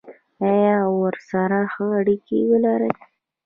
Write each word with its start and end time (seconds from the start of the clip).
آیا 0.47 0.75
او 0.87 0.93
ورسره 1.03 1.59
ښه 1.73 1.83
اړیکه 1.99 2.37
ولري؟ 2.51 2.93